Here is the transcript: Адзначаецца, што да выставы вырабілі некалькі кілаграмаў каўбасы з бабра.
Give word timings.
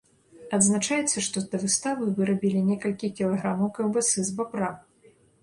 Адзначаецца, 0.57 1.17
што 1.25 1.43
да 1.51 1.59
выставы 1.63 2.07
вырабілі 2.21 2.65
некалькі 2.71 3.11
кілаграмаў 3.21 3.71
каўбасы 3.79 4.27
з 4.33 4.37
бабра. 4.43 4.73